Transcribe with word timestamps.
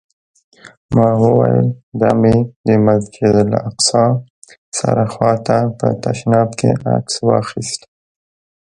ما 0.93 1.07
وویل: 1.21 1.67
دا 2.01 2.11
مې 2.21 2.35
د 2.65 2.67
مسجداالاقصی 2.85 4.05
سره 4.77 5.03
خوا 5.13 5.33
ته 5.47 5.57
په 5.77 5.87
تشناب 6.03 6.49
کې 6.59 6.69
عکس 6.95 7.15
واخیست. 7.27 7.81